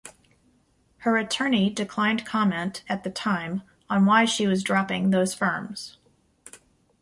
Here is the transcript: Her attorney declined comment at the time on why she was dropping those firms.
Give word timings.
Her 0.97 1.15
attorney 1.17 1.69
declined 1.69 2.25
comment 2.25 2.81
at 2.89 3.03
the 3.03 3.11
time 3.11 3.61
on 3.87 4.07
why 4.07 4.25
she 4.25 4.47
was 4.47 4.63
dropping 4.63 5.11
those 5.11 5.35
firms. 5.35 5.97